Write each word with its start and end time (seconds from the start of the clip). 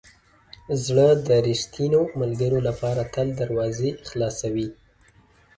زړه 0.85 1.07
د 1.27 1.29
ریښتینو 1.47 2.01
ملګرو 2.21 2.59
لپاره 2.67 3.01
تل 3.13 3.27
دروازې 3.41 3.89
خلاصوي. 4.07 4.67